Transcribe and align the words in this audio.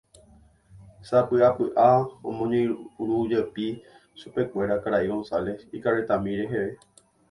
Sapy'apy'a 1.09 1.87
omoirũjepi 2.27 3.65
chupekuéra 4.19 4.75
karai 4.83 5.05
González 5.13 5.57
ikarretami 5.77 6.31
reheve. 6.39 6.71